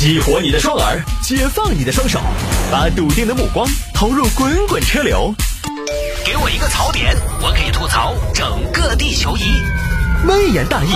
[0.00, 2.18] 激活你的双耳，解放你的双手，
[2.72, 5.34] 把笃定的目光投入滚滚车流。
[6.24, 9.42] 给我一个槽点，我可以吐槽整个地球仪。
[10.26, 10.88] 微言大义，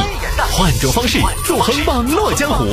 [0.52, 2.64] 换种方式纵横网络江湖。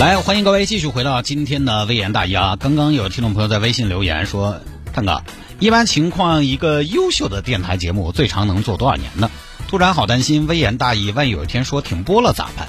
[0.00, 2.56] 来，欢迎各位继续回到今天的微言大义啊！
[2.58, 4.60] 刚刚有听众朋友在微信留言说
[4.92, 5.22] ：“探哥，
[5.60, 9.30] 一般情况，一个优秀的电台节目最长能做多少年呢？
[9.68, 12.66] 突然好担心，微言大义，万一有一天说停播了咋办？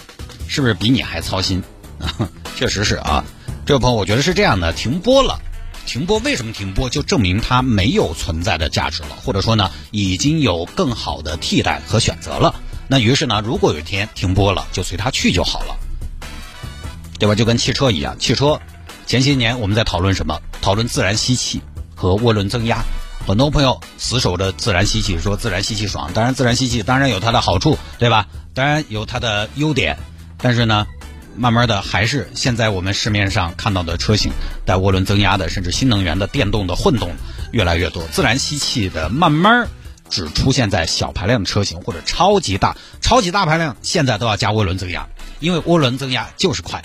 [0.48, 1.62] 是不是比你还操心
[2.00, 2.30] 啊？
[2.56, 3.24] 确实是啊，
[3.66, 5.40] 这位朋友，我觉得是这样的，停播了，
[5.86, 6.90] 停播为什么停播？
[6.90, 12.56] 就证明它没有存在的价值了，或者说呢，已经有更好的替代和选择了。
[12.88, 15.76] 那于是呢，如果有一天停播了，就随它去就好了。”
[17.20, 17.34] 对吧？
[17.36, 18.62] 就跟汽车一样，汽车
[19.06, 20.40] 前些年我们在讨论什么？
[20.62, 21.62] 讨论自然吸气
[21.96, 22.84] 和涡轮增压。
[23.26, 26.12] 很多朋友死守着自然吸气，说自然吸气爽。
[26.14, 28.28] 当然，自然吸气当然有它的好处，对吧？
[28.54, 29.98] 当然有它的优点。
[30.38, 30.88] 但是呢，
[31.36, 34.32] 慢慢的还是现在我们市面上看到的车型
[34.66, 37.12] 带涡轮增压的，甚至新能源的电动的混动
[37.52, 38.04] 越来越多。
[38.12, 39.68] 自然吸气的慢慢
[40.10, 45.08] 只出现在小排量车型或者超级大、超级大排量，现在都要加涡轮增压，
[45.40, 46.84] 因为涡轮增压就是快。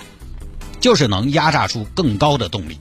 [0.81, 2.77] 就是能压榨出更高的动力。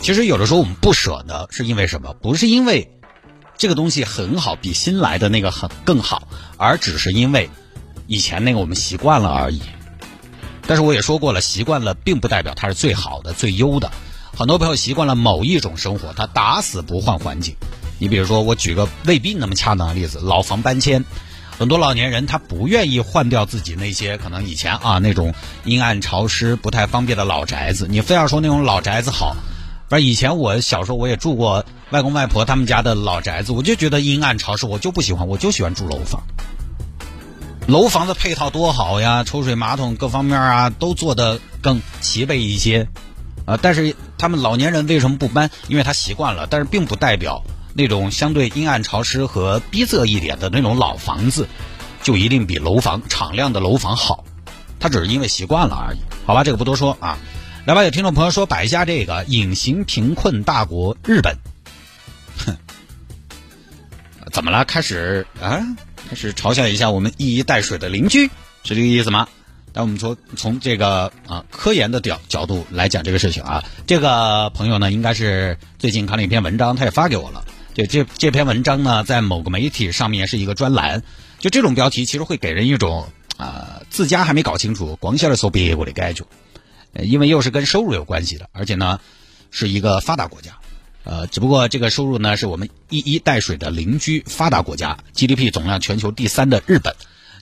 [0.00, 2.14] 其实有的时候我们不舍得，是因为什么？
[2.14, 2.90] 不是因为
[3.58, 7.50] 这个东西很好，比新来的那个很更好，而只是因为
[8.08, 9.60] 以前那个我们习惯了而已。
[10.66, 13.90] 但是我也说过了，习惯了并不代表它是最好的、最优的。
[14.36, 17.54] 很多朋友习惯了某一种生活，他打死不换环境。
[17.98, 21.04] 你比如说，我举个未必那么恰当的例子：老房搬迁。
[21.58, 29.36] 很多老年人他不愿意换掉自己那些可能以前啊那种阴暗潮湿不太方便的老宅子，你非要说那种老宅子好，
[29.88, 36.22] 不是以前我小时候我也住过外公外婆他们家的老宅子，我就觉得阴暗潮湿，我就不喜欢，我就喜欢住楼房。
[37.68, 42.88] 楼房的配套多好呀，抽水马桶各方面啊都做的更齐备一些，
[43.44, 45.50] 啊，但是他们老年人为什么不搬？
[45.68, 47.44] 因为他习惯了，但是并不代表。
[47.74, 51.46] 那种相对阴暗潮湿和逼仄一点的那种老房子，
[52.02, 54.24] 就一定比楼房敞亮的楼房好，
[54.80, 55.98] 他只是因为习惯了而已。
[56.24, 57.18] 好吧，这个不多说啊。
[57.66, 61.36] 来吧，有听众朋友说摆一下这个隐形贫困大国日本，
[62.46, 62.56] 哼，
[64.32, 64.64] 怎么了？
[64.64, 65.60] 开始啊，
[66.08, 68.26] 开始嘲笑一下我们一衣带水的邻居，
[68.64, 69.28] 是这个意思吗？
[69.72, 77.44] 但我们说从这个啊科研的角角度来讲这个事情啊，这个朋友呢应该是最近看了一篇文章，他也发给我了。
[77.74, 81.02] 对这这篇文章呢，在某个媒体上面是一个专栏，
[81.38, 86.24] 就这种标题其实会给人一种啊自家还没搞清楚，光晓得说别国的感觉，
[86.94, 88.98] 因为又是跟收入有关系的，而且呢
[89.50, 90.58] 是一个发达国家，
[91.08, 96.94] 呃，只不过这个收入呢是我们一衣带水的邻居发达国家，GDP 总量全球第三的日本，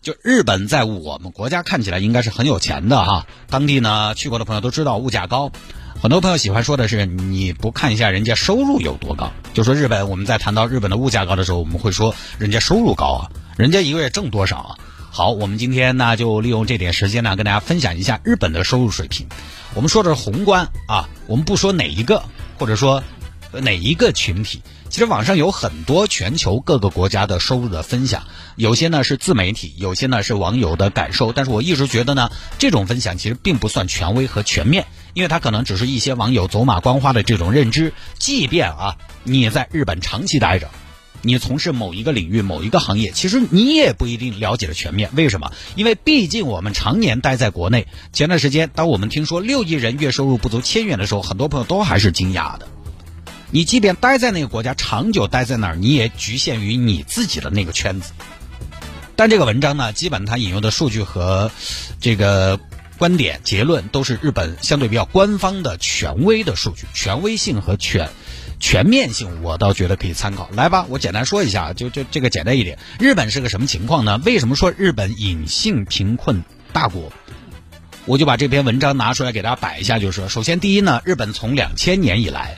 [0.03, 5.51] 就日本在我们国家看起来应该是很有钱的哈，当地呢去过的朋友都知道物价高。
[6.01, 9.33] 很多朋友喜欢说的是，你不看一下人家收入有多高？
[9.53, 14.79] 就说日本，我们在谈到日本的物价高的时候，我们会说人家收入高啊，人家一个月挣多少啊？
[15.11, 19.27] 好，我们今天呢就利用这点时间呢，跟大家分享一下日本的收入水平。
[19.75, 22.23] 我们说的是宏观啊，我们不说哪一个，
[22.59, 23.03] 或者说
[23.53, 24.63] 哪一个群体。
[24.89, 28.25] 其实网上有很多全球各个国家的收入的分享，
[28.55, 31.33] 有些呢是自媒体，有些呢是网友的感受。
[31.33, 34.87] 但是我一直觉得呢，这种分享其实并不算权威和全面。
[35.13, 40.71] 因为它可能只是一些网友走马观花的这种认知，即便啊你在日本长期待着，
[41.23, 45.09] 你从事某一个领域、某一个行业，其实你也不一定了解的全面。
[45.15, 45.53] 为什么？
[45.75, 47.87] 因为毕竟我们常年待在国内。
[48.13, 52.69] 前段时间，当我们听说六亿人月收入不足千元的时候，很多朋友都还是惊讶的。
[53.51, 58.13] 你即便待在那个国家，长久待在那儿，你也局限于你自己的那个圈子。
[59.15, 61.51] 但这个文章呢，基本它引用的数据和
[62.01, 62.59] 这个。
[62.99, 68.09] 观点结论都是日本相对比较官方的权威的数据，权威性和全
[68.59, 70.49] 全面性，我倒觉得可以参考。
[70.55, 72.79] 来吧，我简单说一下，就就这个简单一点。
[72.99, 74.19] 日本是个什么情况呢？
[74.25, 76.43] 为什么说日本隐性贫困
[76.73, 77.13] 大国？
[78.07, 82.57] 我就把这篇文章拿出来给大家摆一下，就是，首先第一呢，日本从两千年以来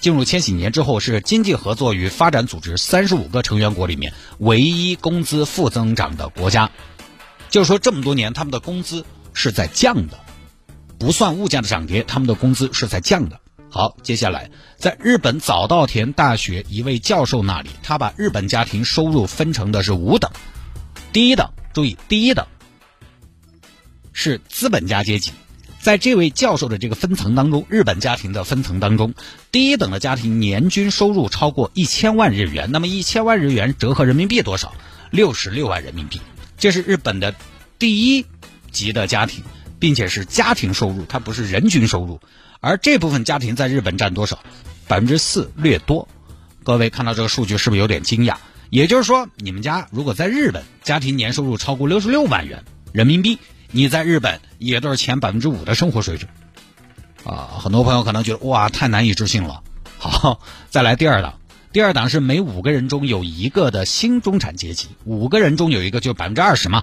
[0.00, 6.70] 进入千禧年之后，是经济合作与发展组织三十五个成员国里面唯一工资负增长的国家，
[7.48, 9.04] 就是说这么多年他们的工资。
[9.32, 10.18] 是在降的，
[10.98, 13.40] 不算物价的涨跌，他们的工资是在降的。
[13.70, 20.32] 好，接下来在日本早稻田大学一位教授那里，他把日本家庭收入分成的是五等，
[21.12, 22.44] 第一等，注意，第一等
[24.12, 25.30] 是资本家阶级，
[25.80, 29.14] 在这位教授的这个分层当中，日本家庭的分层当中，
[29.50, 34.74] 第一等的家庭年均收入超过一千万日元，那么一千万日元折合人民币多少？
[35.10, 36.20] 六十六万人民币，
[36.56, 37.34] 这是日本的
[37.78, 38.24] 第一。
[38.72, 39.42] 级的家庭，
[39.80, 42.20] 并且是家庭收入，它不是人均收入。
[42.60, 44.38] 而这部分家庭在日本占多少？
[44.86, 46.06] 百分之四略多。
[46.62, 48.36] 各位看到这个数据是不是有点惊讶？
[48.70, 52.62] 也就是说，你们家如果在日本家庭年收入超过六十六万元
[52.92, 53.40] 人民币，
[53.72, 56.30] 你在日本也都是前百分之五的生活水准。
[57.24, 59.62] 啊，很多朋友可能觉得哇，太难以置信了。
[59.98, 60.40] 好，
[60.70, 61.34] 再来第二档，
[61.72, 66.82] 第二档是每五个人中有一个的新中产阶级，五个人中有一个就百分之二十嘛。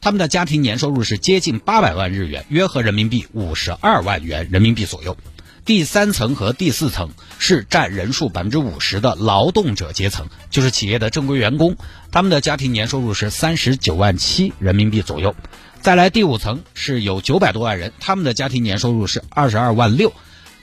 [0.00, 5.16] 他们的家庭年收入是接近八百万日元，约合人民币五十二万元人民币左右。
[5.64, 11.76] 第三层和第四层是占人数百分之五十的劳动者阶层，就是企业的正规员工，
[12.12, 15.34] 他们的家庭年收入是三十九万七人民币左右。
[15.86, 20.12] 再来第五层是有九百多万人，他们的家庭年收入是二十二万六。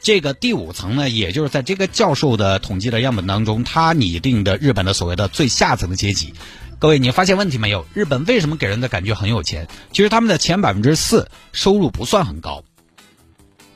[0.02, 6.34] 这个第五层呢，也就是在这个教授的统计的样本当中，他拟定的日本的所谓的最下层的阶级。
[6.78, 7.86] 各位，你发现问题没有？
[7.94, 9.70] 日本为什么给人的感觉很有钱？
[9.94, 12.66] 其实他们的前百分之四收入不算很高。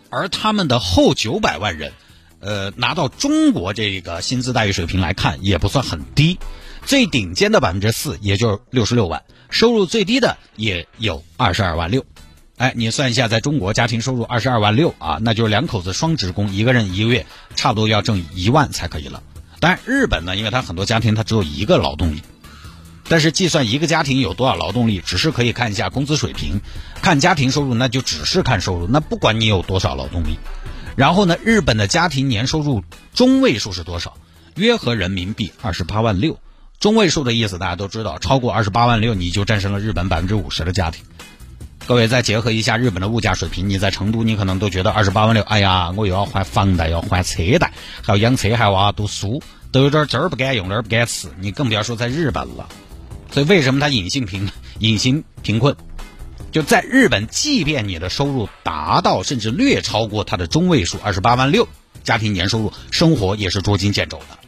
[0.09, 1.93] 而他们的后九百万人，
[2.41, 6.39] 呃，拿到中国这个薪资待遇水平来看，也不算很低。
[6.87, 9.19] 最顶尖的百分之四，也就是六十六万；
[9.49, 12.05] 收入最低的也有二十二万六。
[12.55, 17.25] 哎，你算一下，在中国家庭收入二十二万六啊，那就是两口子双职工，一个人一个月
[17.57, 19.21] 差不多要挣一万才可以了。
[19.59, 22.21] 当然，日本呢，因为它很多家庭它只有一个劳动力。
[23.09, 26.61] 但是计算一个家庭有多少劳动力，只是可以看一下工资水平，
[27.01, 30.39] 看家庭收入那就只是看收入，那不管你有多少劳动力。
[30.95, 32.81] 然后呢，日本的家庭年收入
[33.13, 34.15] 中位数是多少？
[34.55, 36.39] 约合人民币二十八万六。
[36.79, 41.03] 中位数的意思大家都知道，超过二十八万六你就战胜了日本百分之五十的家庭。
[41.87, 49.41] 各位再结合一下日本的物价水平，你在成都你可能都觉得二十八万六，哎呀，我又要还房贷，要还车贷，还要养车，还要读书，
[49.71, 52.69] 都有点这儿不敢用，那儿不敢吃，你更不要说在日本了。
[53.31, 54.47] 所以为什么他隐性贫
[54.77, 55.75] 隐形贫困？
[56.51, 61.67] 就在日本，即便你的收入达到甚至略超过他的中位数二十八万六，
[62.03, 64.46] 家庭年收入，生活也是捉襟见肘的。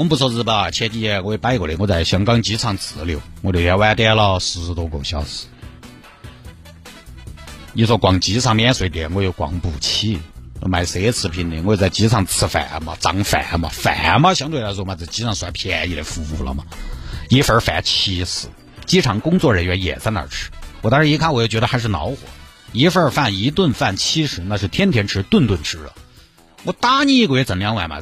[0.00, 5.44] 我们不说日本，前几年我也摆过的，我在香港机场滞留，我那天晚点了十多个小时。
[7.74, 10.16] 你说逛机场免税店，我又逛不起；
[10.62, 16.64] 卖奢侈品的，我又在机场吃饭嘛，涨饭嘛，饭嘛相对来说嘛，在机场算便宜的服务了嘛。
[17.28, 18.48] 一份饭七十，
[18.86, 20.50] 机场工作人员也在那儿吃。
[20.80, 22.16] 我当时一看，我又觉得还是恼火。
[22.72, 25.92] 一份饭一顿饭七十，那是天天吃，顿顿吃了。
[26.64, 28.00] 我打你一个月挣两万嘛，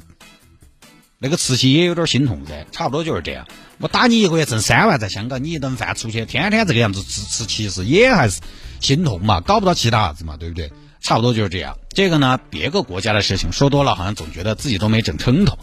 [1.19, 2.67] 那个慈禧也有点心痛噻。
[2.71, 3.47] 差不多就是这样。
[3.79, 8.41] 我打你一个月挣三万，在香港你一顿饭出去，天天这个样子吃吃其实，也还是
[8.81, 10.71] 心痛嘛，搞不到其他子嘛，对不对？
[11.01, 11.77] 差不多就是这样。
[11.91, 15.59] 这个呢，别个国家的事情说多了，好像总觉得自己都没整撑头。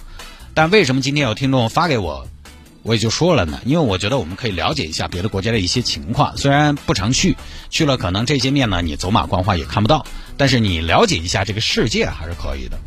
[0.54, 2.28] 但为什么今天有听众发给我？
[2.84, 7.36] 我也就说了呢，因为我觉得我们可以了解一下别的国家的一些情况，虽然不常去，
[7.69, 10.06] 去了可能这些面呢你走马观花也看不到，
[10.38, 12.80] 但是你了解一下这个世界还是可以的。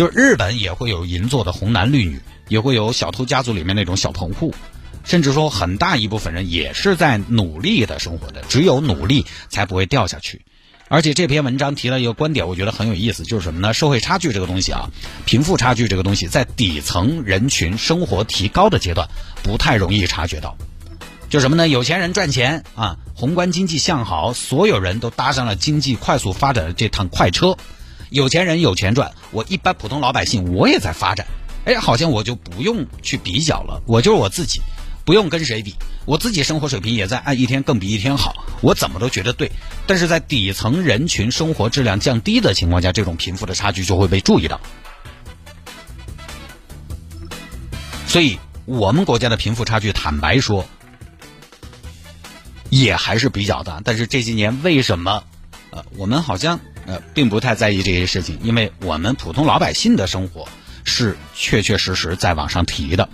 [0.00, 2.18] 就日本也会有银座的红男绿女，
[2.48, 4.54] 也会有小偷家族里面那种小棚户，
[5.04, 10.40] 甚至说很大一部分人也是在努力的生活的，只有努力才不会掉下去。
[10.88, 13.74] 而且这篇文章提了一个观点，我觉得很有意思，就是什么呢？
[13.74, 14.88] 社会差距这个东西啊，
[15.26, 19.06] 贫富差距这个东西，在底层人群生活提高的阶段，
[19.42, 20.56] 不太容易察觉到。
[21.28, 21.68] 就什么呢？
[21.68, 27.58] 有钱人赚钱啊，宏观经济向好，所有人都搭上了经济快速发展的这趟快车。
[28.10, 31.26] 有钱人有钱赚，我一般普通老百姓我也在发展，
[31.64, 34.60] 哎，好像我就不用去比较了，我就是我自己。
[35.02, 35.74] 不用跟谁比，
[36.04, 39.50] 我自己生活水平也在按一天更比一天好，我怎么都觉得对。
[39.86, 44.60] 但是在底层人群生活质量降低的情况下，这种贫富的差距就会被注意到。
[48.06, 50.64] 所以，我们国家的贫富差距，坦白说，
[52.68, 53.80] 也还是比较大。
[53.82, 55.24] 但是这些年为什么，
[55.70, 56.60] 呃，我们好像
[56.90, 58.38] 呃并不太在意这些事情？
[58.42, 60.48] 因为我们普通老百姓的生活
[60.84, 63.08] 是确确实实在往上提的。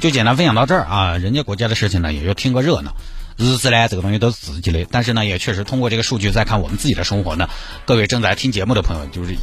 [0.00, 2.94] 就简单分享到这儿啊，人家国家的事情呢，也就听个热闹。
[3.36, 7.48] 日子呢，这个东西都是自己的，但是呢，也确实通过这个数据再看我们自己的生活呢。
[7.84, 9.34] 各位正在听节目的朋友，就是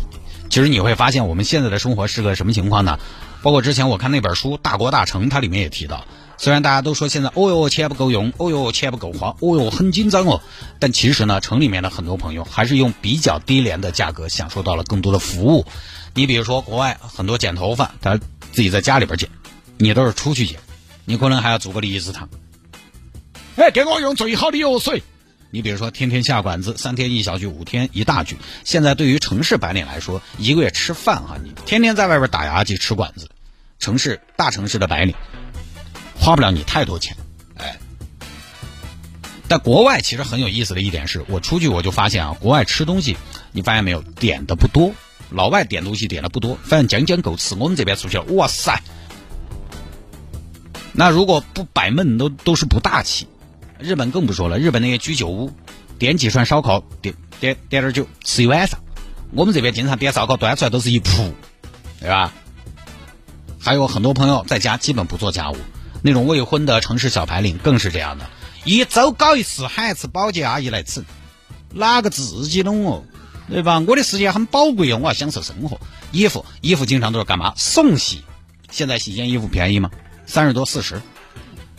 [0.49, 2.97] 其实你会发现我们现在的生活是个什么情况呢？
[3.41, 6.05] 包括之前我看那本书《大国大城》，它里面也提到，
[6.43, 10.41] 虽然大家都说现在哦哟钱不够用，哦哟钱不够花，哦哟很紧张哦，
[10.77, 15.65] 但其实呢，城里面的很多朋友还是用比较低廉的价格享受到了更多的服务。
[16.13, 18.17] 你比如说国外很多剪头发，他
[18.51, 19.29] 自己在家里边剪。
[19.77, 20.59] 你都是出去剪，
[21.05, 22.27] 你可能还要租个离子烫。
[23.55, 25.01] 哎，给我用最好的药水。
[25.49, 28.35] 你比如说，天天下馆子，三天一小聚，五天一大聚。
[28.65, 33.29] 现在对于城市白领来说，一个月吃饭哈，你天天在外边打牙祭吃馆子，
[33.79, 35.15] 城市大城市的白领
[36.23, 37.17] 花不了你太多钱。
[37.57, 37.77] 哎，
[39.49, 43.17] 在国外其实很有意思的一点是，我出去我就发现啊，国外吃东西，
[43.51, 44.93] 你发现没有，点的不多，
[45.29, 47.55] 老外点东西点的不多，反正将将够吃。
[47.55, 48.81] 我们这边出去了，哇塞，
[50.93, 53.27] 那如果不摆闷，都都是不大气。
[53.77, 55.51] 日本更不说了，日本那些居酒屋，
[55.99, 58.79] 点几串烧烤，点点点点酒，吃一晚上。
[59.31, 61.33] 我们这边经常点烧烤，端出来都是一铺，
[61.99, 62.31] 对吧？
[63.59, 65.57] 还有很多朋友在家基本不做家务，
[66.03, 68.29] 那种未婚的城市小白领更是这样的。
[68.65, 71.03] 一周搞一次，还吃保洁阿姨来吃，
[71.71, 73.03] 哪个自己弄哦？
[73.49, 73.79] 对吧？
[73.79, 75.79] 我的时间很宝贵哦，我要享受生活。
[76.11, 77.53] 衣服，衣服经常都是干嘛？
[77.57, 78.23] 送洗。
[78.69, 79.89] 现在洗件衣服便宜吗？
[80.25, 81.01] 三十多、四十。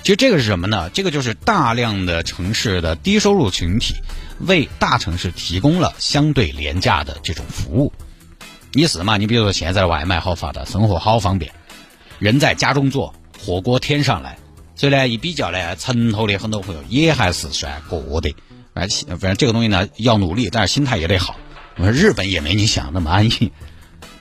[0.02, 0.90] 其实这个是什么呢？
[0.90, 3.94] 这个就是大量的城市的低收入群体
[4.40, 7.92] 为大城市提供了相对廉价的这种服务。
[8.72, 9.16] 你死嘛？
[9.16, 11.52] 你比如说现在的外卖好发达，生活好方便，
[12.18, 13.14] 人在家中坐，
[13.44, 14.38] 火锅添上来。
[14.76, 18.34] 所以呢，一比较呢，城头的很多朋友也还是算过的，
[18.74, 21.36] 反正反正这个东西呢要努力，但是心态也得好。
[21.76, 23.52] 我说日本也没你想那么安逸。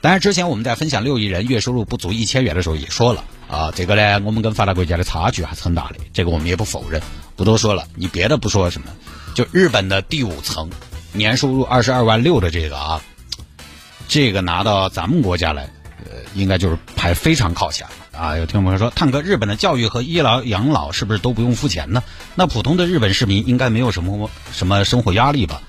[0.00, 7.02] 当然，之前我们在分享六亿人月收入不足一千元的时候也说了啊，这个呢，我们跟发达国家的差距还是很大的，这个我们也不否认，
[7.36, 7.88] 不多说了。
[7.96, 8.88] 你别的不说什么，
[9.34, 10.70] 就日本的第五层，
[11.12, 13.02] 年收入二十二万六的这个啊，
[14.06, 15.64] 这个拿到咱们国家来，
[16.04, 17.86] 呃，应该就是排非常靠前。
[18.16, 22.02] 啊，有听众朋友说，探哥，日本的教育和医疗养老是不是都不用付钱呢？
[22.34, 25.62] 那普通的日本市民应该没有什么什么生活压力吧？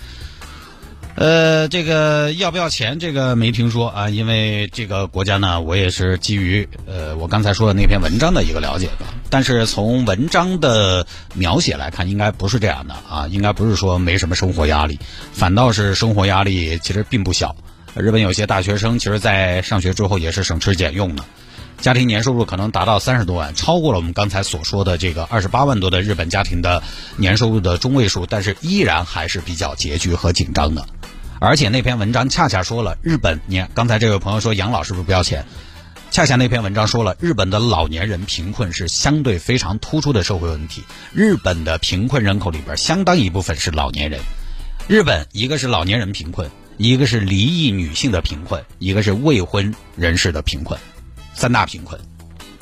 [1.16, 3.00] 呃，这个要不要钱？
[3.00, 9.14] 这个没听说啊，因为这个国家呢，我也是基于呃我刚才说的那篇文章的一个了解吧。
[9.30, 15.00] 但是从文章的描写来看，应该不是这样的啊，应该不是说没什么生活压力，
[15.32, 17.56] 反倒是生活压力其实并不小。
[17.96, 21.24] 日本有些大学生其实，在上学之后也是省吃俭用的。
[21.82, 26.82] 家庭年收入可能达到三十多万，超过了我们刚才所说的这个二十八万多的日本家庭的
[27.18, 30.86] 年收入的中位数，但是依然还是比较拮据和紧张的。
[31.40, 35.46] 而且那篇文章恰恰说了，日本，你刚才这位朋友说养老是不是不要钱？
[36.10, 40.82] 恰恰那篇文章说了，日本的老年人贫困是相对非常突出的社会问题。
[41.14, 44.22] 日本的贫困人口里边，相当一部分是老年人。
[44.88, 50.80] 日本一个是老年人贫困，一个是离异女性的贫困，一个是未婚人士的贫困。
[51.36, 52.00] 三大贫困，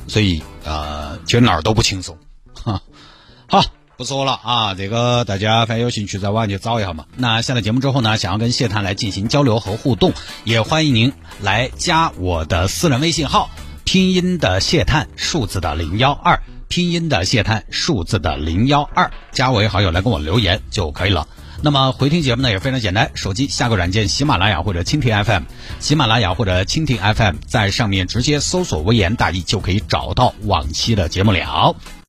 [0.06, 2.18] 所以呃，其实哪儿都不轻松，
[2.52, 2.82] 哈。
[3.46, 3.62] 好，
[3.96, 7.04] 不说了啊，这个大家反正有兴趣在网上去找一下嘛。
[7.16, 10.12] 那下了节目之后呢，想要跟谢探来进行交流和互动，
[10.44, 13.50] 也欢迎您来加我的私人微信号，
[13.84, 21.28] 拼音的谢探，数字的零幺二，拼音的谢探，数字的零幺二，加为好友来跟我留言就可以了。
[21.62, 25.44] 那么回听节目呢也非常简单，手机下个软件喜马拉雅或者蜻蜓 FM，
[25.80, 31.74] 喜马拉雅或者蜻蜓 FM，在上面直接搜索“微言大义”就可以找到往期的节目了。